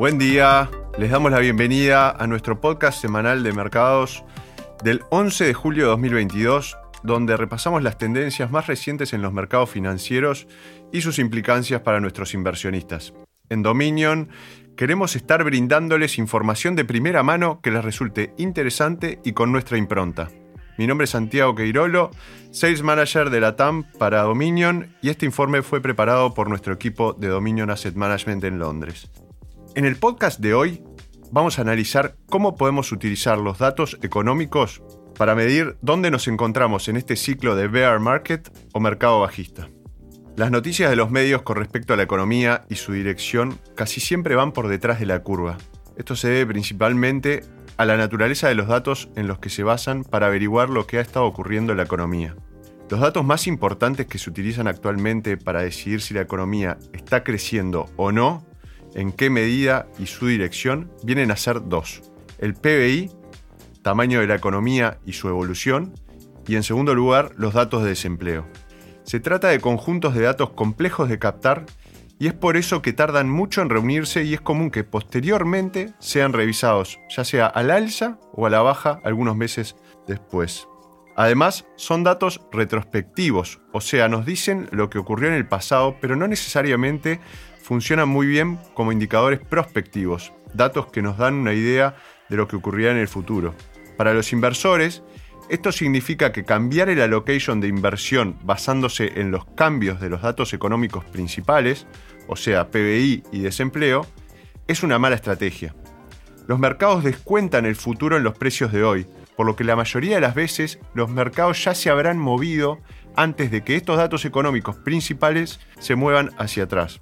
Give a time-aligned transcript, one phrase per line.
[0.00, 4.24] Buen día, les damos la bienvenida a nuestro podcast semanal de mercados
[4.82, 9.68] del 11 de julio de 2022, donde repasamos las tendencias más recientes en los mercados
[9.68, 10.48] financieros
[10.90, 13.12] y sus implicancias para nuestros inversionistas.
[13.50, 14.30] En Dominion
[14.74, 20.30] queremos estar brindándoles información de primera mano que les resulte interesante y con nuestra impronta.
[20.78, 22.10] Mi nombre es Santiago Queirolo,
[22.52, 27.12] Sales Manager de la TAM para Dominion y este informe fue preparado por nuestro equipo
[27.12, 29.10] de Dominion Asset Management en Londres.
[29.76, 30.82] En el podcast de hoy
[31.30, 34.82] vamos a analizar cómo podemos utilizar los datos económicos
[35.16, 39.68] para medir dónde nos encontramos en este ciclo de bear market o mercado bajista.
[40.34, 44.34] Las noticias de los medios con respecto a la economía y su dirección casi siempre
[44.34, 45.56] van por detrás de la curva.
[45.96, 47.44] Esto se debe principalmente
[47.76, 50.98] a la naturaleza de los datos en los que se basan para averiguar lo que
[50.98, 52.34] ha estado ocurriendo en la economía.
[52.90, 57.88] Los datos más importantes que se utilizan actualmente para decidir si la economía está creciendo
[57.96, 58.49] o no
[58.94, 62.02] en qué medida y su dirección vienen a ser dos.
[62.38, 63.10] El PBI,
[63.82, 65.94] tamaño de la economía y su evolución,
[66.46, 68.46] y en segundo lugar los datos de desempleo.
[69.04, 71.66] Se trata de conjuntos de datos complejos de captar
[72.18, 76.32] y es por eso que tardan mucho en reunirse y es común que posteriormente sean
[76.32, 79.74] revisados, ya sea al alza o a la baja algunos meses
[80.06, 80.68] después.
[81.20, 86.16] Además, son datos retrospectivos, o sea, nos dicen lo que ocurrió en el pasado, pero
[86.16, 87.20] no necesariamente
[87.62, 91.94] funcionan muy bien como indicadores prospectivos, datos que nos dan una idea
[92.30, 93.54] de lo que ocurrirá en el futuro.
[93.98, 95.02] Para los inversores,
[95.50, 100.54] esto significa que cambiar el allocation de inversión basándose en los cambios de los datos
[100.54, 101.86] económicos principales,
[102.28, 104.06] o sea, PBI y desempleo,
[104.66, 105.74] es una mala estrategia.
[106.46, 109.06] Los mercados descuentan el futuro en los precios de hoy,
[109.40, 112.78] por lo que la mayoría de las veces los mercados ya se habrán movido
[113.16, 117.00] antes de que estos datos económicos principales se muevan hacia atrás.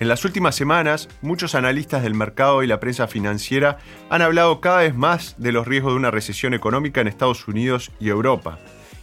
[0.00, 3.78] En las últimas semanas, muchos analistas del mercado y la prensa financiera
[4.10, 7.92] han hablado cada vez más de los riesgos de una recesión económica en Estados Unidos
[8.00, 8.58] y Europa,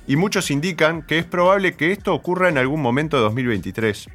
[0.05, 4.09] y muchos indican que es probable que esto ocurra en algún momento de 2023.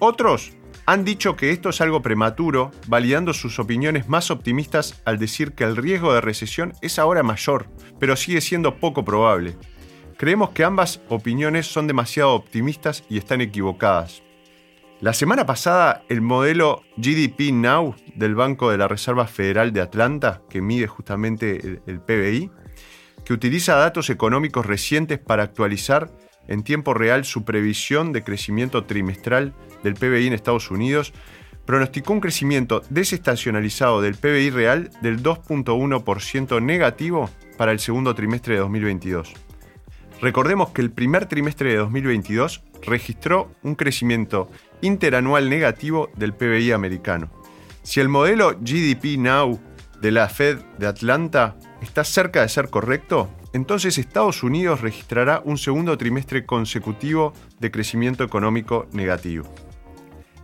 [0.00, 0.50] Otros
[0.86, 5.64] han dicho que esto es algo prematuro, validando sus opiniones más optimistas al decir que
[5.64, 7.68] el riesgo de recesión es ahora mayor,
[7.98, 9.56] pero sigue siendo poco probable.
[10.18, 14.22] Creemos que ambas opiniones son demasiado optimistas y están equivocadas.
[15.00, 20.42] La semana pasada, el modelo GDP Now del Banco de la Reserva Federal de Atlanta,
[20.48, 22.50] que mide justamente el, PBI,
[23.24, 26.10] que utiliza datos económicos recientes para actualizar
[26.46, 31.12] en tiempo real su previsión de crecimiento trimestral del PBI en Estados Unidos,
[31.64, 38.60] pronosticó un crecimiento desestacionalizado del PBI real del 2.1% negativo para el segundo trimestre de
[38.60, 39.32] 2022.
[40.20, 44.50] Recordemos que el primer trimestre de 2022 registró un crecimiento
[44.80, 47.30] interanual negativo del PBI americano.
[47.82, 49.60] Si el modelo GDP Now
[50.00, 55.58] de la Fed de Atlanta está cerca de ser correcto, entonces Estados Unidos registrará un
[55.58, 59.44] segundo trimestre consecutivo de crecimiento económico negativo.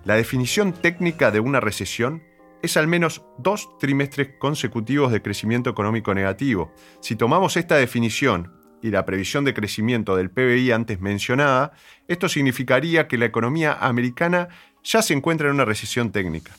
[0.05, 2.23] La definición técnica de una recesión
[2.63, 6.73] es al menos dos trimestres consecutivos de crecimiento económico negativo.
[7.01, 11.73] Si tomamos esta definición y la previsión de crecimiento del PBI antes mencionada,
[12.09, 14.49] esto significaría que la economía americana
[14.83, 16.53] ya se encuentra en una recesión técnica.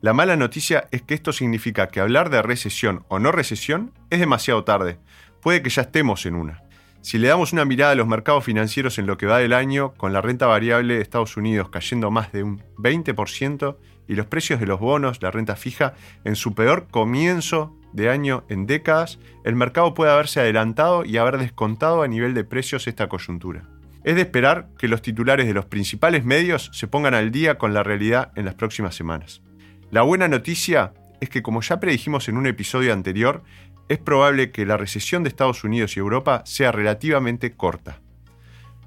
[0.00, 4.20] La mala noticia es que esto significa que hablar de recesión o no recesión es
[4.20, 4.98] demasiado tarde.
[5.40, 6.62] Puede que ya estemos en una.
[7.02, 9.92] Si le damos una mirada a los mercados financieros en lo que va del año,
[9.94, 13.76] con la renta variable de Estados Unidos cayendo más de un 20%
[14.06, 18.44] y los precios de los bonos, la renta fija, en su peor comienzo de año
[18.48, 23.08] en décadas, el mercado puede haberse adelantado y haber descontado a nivel de precios esta
[23.08, 23.68] coyuntura.
[24.04, 27.74] Es de esperar que los titulares de los principales medios se pongan al día con
[27.74, 29.42] la realidad en las próximas semanas.
[29.90, 33.42] La buena noticia es que, como ya predijimos en un episodio anterior,
[33.88, 38.00] es probable que la recesión de Estados Unidos y Europa sea relativamente corta.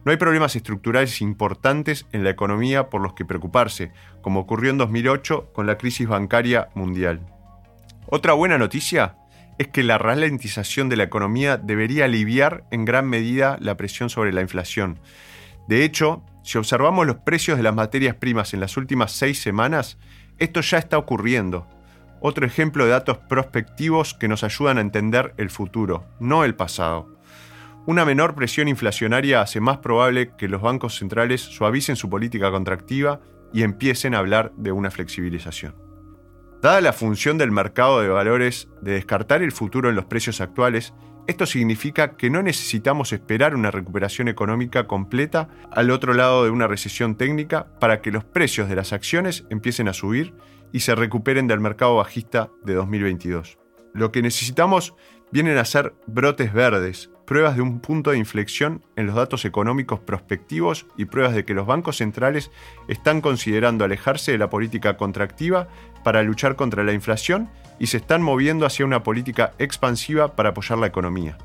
[0.03, 4.77] No hay problemas estructurales importantes en la economía por los que preocuparse, como ocurrió en
[4.77, 7.21] 2008 con la crisis bancaria mundial.
[8.07, 9.17] Otra buena noticia
[9.57, 14.31] es que la ralentización de la economía debería aliviar en gran medida la presión sobre
[14.31, 14.99] la inflación.
[15.67, 19.97] De hecho, si observamos los precios de las materias primas en las últimas seis semanas,
[20.37, 21.67] esto ya está ocurriendo.
[22.19, 27.15] Otro ejemplo de datos prospectivos que nos ayudan a entender el futuro, no el pasado.
[27.85, 33.19] Una menor presión inflacionaria hace más probable que los bancos centrales suavicen su política contractiva
[33.53, 35.75] y empiecen a hablar de una flexibilización.
[36.61, 40.95] Dada la función del mercado de valores de descartar el futuro en los precios actuales,
[41.27, 46.67] esto significa que no necesitamos esperar una recuperación económica completa al otro lado de una
[46.67, 50.33] recesión técnica para que los precios de las acciones empiecen a subir
[50.75, 53.57] y se recuperen del mercado bajista de 2022.
[53.93, 54.93] Lo que necesitamos
[55.31, 60.01] vienen a ser brotes verdes, pruebas de un punto de inflexión en los datos económicos
[60.01, 62.51] prospectivos y pruebas de que los bancos centrales
[62.89, 65.69] están considerando alejarse de la política contractiva
[66.03, 67.49] para luchar contra la inflación
[67.79, 71.37] y se están moviendo hacia una política expansiva para apoyar la economía.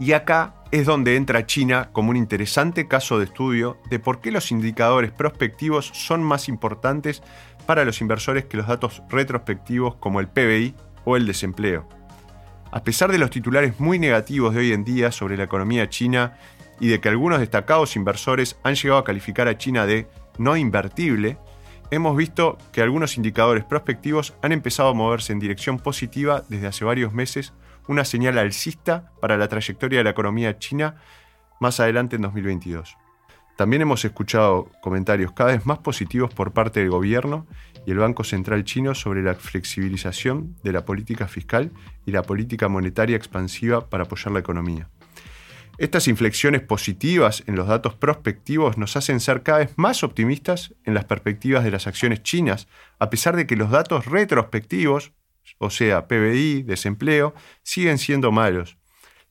[0.00, 4.30] Y acá es donde entra China como un interesante caso de estudio de por qué
[4.30, 7.22] los indicadores prospectivos son más importantes
[7.70, 10.74] para los inversores que los datos retrospectivos como el PBI
[11.04, 11.88] o el desempleo.
[12.72, 16.36] A pesar de los titulares muy negativos de hoy en día sobre la economía china
[16.80, 21.38] y de que algunos destacados inversores han llegado a calificar a China de no invertible,
[21.92, 26.84] hemos visto que algunos indicadores prospectivos han empezado a moverse en dirección positiva desde hace
[26.84, 27.52] varios meses,
[27.86, 30.96] una señal alcista para la trayectoria de la economía china
[31.60, 32.96] más adelante en 2022.
[33.60, 37.46] También hemos escuchado comentarios cada vez más positivos por parte del gobierno
[37.84, 41.70] y el Banco Central chino sobre la flexibilización de la política fiscal
[42.06, 44.88] y la política monetaria expansiva para apoyar la economía.
[45.76, 50.94] Estas inflexiones positivas en los datos prospectivos nos hacen ser cada vez más optimistas en
[50.94, 52.66] las perspectivas de las acciones chinas,
[52.98, 55.12] a pesar de que los datos retrospectivos,
[55.58, 58.79] o sea, PBI, desempleo, siguen siendo malos.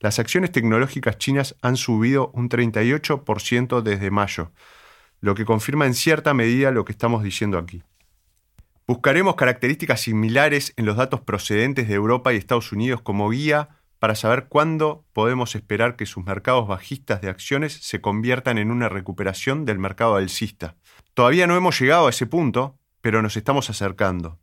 [0.00, 4.50] Las acciones tecnológicas chinas han subido un 38% desde mayo,
[5.20, 7.82] lo que confirma en cierta medida lo que estamos diciendo aquí.
[8.86, 13.68] Buscaremos características similares en los datos procedentes de Europa y Estados Unidos como guía
[14.00, 18.88] para saber cuándo podemos esperar que sus mercados bajistas de acciones se conviertan en una
[18.88, 20.76] recuperación del mercado alcista.
[21.12, 24.39] Todavía no hemos llegado a ese punto, pero nos estamos acercando.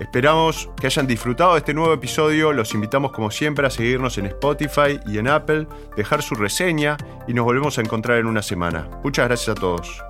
[0.00, 2.52] Esperamos que hayan disfrutado de este nuevo episodio.
[2.52, 6.96] Los invitamos como siempre a seguirnos en Spotify y en Apple, dejar su reseña
[7.28, 8.88] y nos volvemos a encontrar en una semana.
[9.04, 10.09] Muchas gracias a todos.